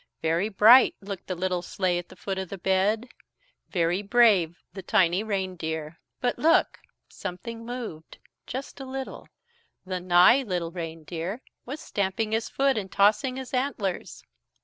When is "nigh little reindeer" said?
9.99-11.43